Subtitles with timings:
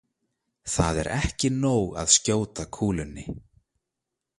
[0.75, 3.31] Það er ekki nóg að skjóta kúlunni